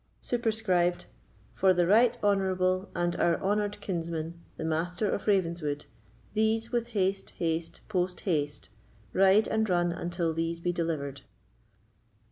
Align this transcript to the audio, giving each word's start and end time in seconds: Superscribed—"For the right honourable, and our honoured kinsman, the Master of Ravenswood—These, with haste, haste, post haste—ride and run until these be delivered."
Superscribed—"For 0.19 1.75
the 1.75 1.85
right 1.85 2.17
honourable, 2.23 2.89
and 2.95 3.15
our 3.17 3.39
honoured 3.39 3.79
kinsman, 3.81 4.41
the 4.57 4.63
Master 4.63 5.07
of 5.07 5.27
Ravenswood—These, 5.27 6.71
with 6.71 6.87
haste, 6.87 7.29
haste, 7.37 7.81
post 7.87 8.21
haste—ride 8.21 9.47
and 9.47 9.69
run 9.69 9.91
until 9.91 10.33
these 10.33 10.59
be 10.59 10.71
delivered." 10.73 11.21